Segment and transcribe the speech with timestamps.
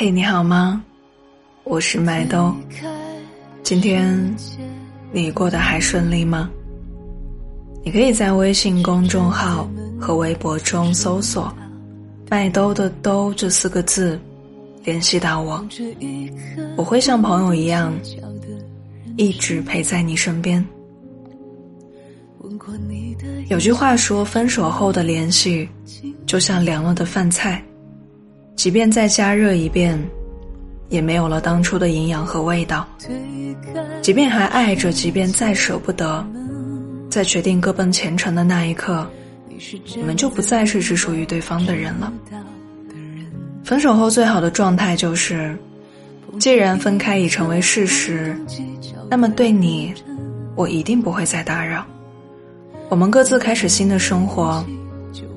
[0.00, 0.80] 嘿，你好吗？
[1.64, 2.54] 我是麦兜。
[3.64, 4.32] 今天
[5.10, 6.48] 你过得还顺利吗？
[7.82, 9.68] 你可以在微信公众号
[10.00, 11.52] 和微博中搜索
[12.30, 14.16] “麦兜的兜”这四个字，
[14.84, 15.66] 联系到我。
[16.76, 17.92] 我会像朋友一样，
[19.16, 20.64] 一直陪在你身边。
[23.48, 25.68] 有句话说，分手后的联系
[26.24, 27.60] 就像凉了的饭菜，
[28.58, 29.96] 即便再加热一遍，
[30.88, 32.84] 也没有了当初的营养和味道。
[34.02, 36.26] 即便还爱着，即便再舍不得，
[37.08, 39.08] 在决定各奔前程的那一刻，
[39.94, 42.12] 你们就不再是只属于对方的人了。
[43.62, 45.56] 分手后最好的状态就是，
[46.40, 48.36] 既然分开已成为事实，
[49.08, 49.94] 那么对你，
[50.56, 51.86] 我一定不会再打扰。
[52.88, 54.64] 我们各自开始新的生活，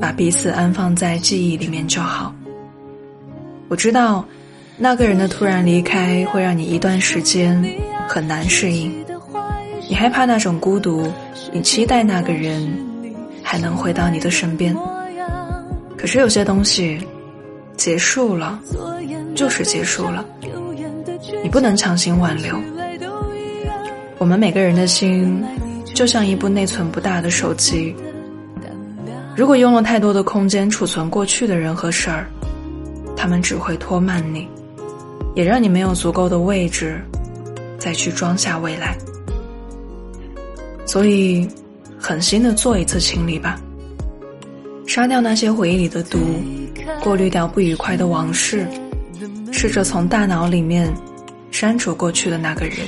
[0.00, 2.34] 把彼此安放在记忆里面就好。
[3.72, 4.22] 我知道，
[4.76, 7.58] 那个人的突然离开会让你一段时间
[8.06, 8.94] 很难适应，
[9.88, 11.10] 你害怕那种孤独，
[11.50, 12.70] 你期待那个人
[13.42, 14.76] 还能回到你的身边。
[15.96, 17.00] 可是有些东西
[17.74, 18.60] 结束了，
[19.34, 20.22] 就是结束了，
[21.42, 22.54] 你不能强行挽留。
[24.18, 25.42] 我们每个人的心。
[25.94, 27.94] 就像一部内存不大的手机，
[29.36, 32.26] 如果用了太多的空间储存过去的人和事儿，
[33.16, 34.48] 他们只会拖慢你，
[35.34, 37.00] 也让你没有足够的位置
[37.78, 38.96] 再去装下未来。
[40.86, 41.48] 所以，
[41.98, 43.60] 狠心的做一次清理吧，
[44.86, 46.18] 杀掉那些回忆里的毒，
[47.00, 48.66] 过滤掉不愉快的往事，
[49.52, 50.92] 试着从大脑里面
[51.50, 52.78] 删除过去的那个人。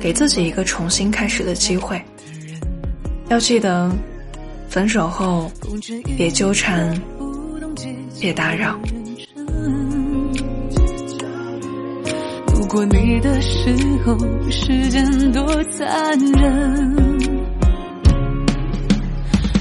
[0.00, 2.02] 给自己一个重新开始的机会。
[3.28, 3.88] 要记得，
[4.68, 5.48] 分手后
[6.16, 7.00] 别纠缠，
[8.18, 8.76] 别打扰。
[12.52, 13.74] 路过你的时
[14.04, 14.16] 候，
[14.50, 17.18] 时间多残忍。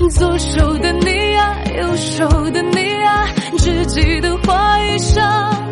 [0.10, 5.72] 左手的你啊，右手的你啊，只记得画一上。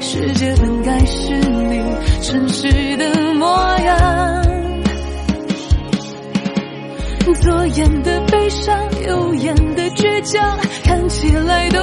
[0.00, 1.82] 世界本该是你
[2.22, 3.46] 诚实的模
[3.80, 4.42] 样。
[7.42, 11.80] 左眼的悲伤，右眼的倔强，看起来都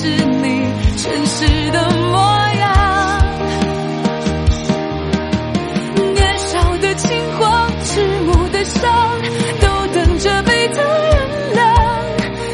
[0.00, 0.46] 是你
[0.96, 2.18] 真实的模
[2.60, 2.64] 样
[6.14, 8.80] 年少的轻狂迟暮的伤
[9.60, 11.18] 都等着被他原
[11.56, 11.58] 谅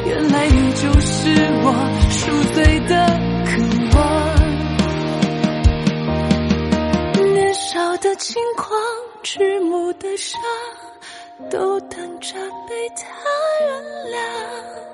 [0.07, 1.29] 原来你就是
[1.65, 1.67] 我
[2.09, 2.95] 赎罪的
[3.45, 3.51] 渴
[3.99, 4.01] 望
[7.35, 8.71] 年少的轻狂
[9.23, 10.41] 迟暮的伤
[11.51, 12.35] 都等着
[12.67, 13.05] 被她
[13.61, 13.69] 原
[14.15, 14.94] 谅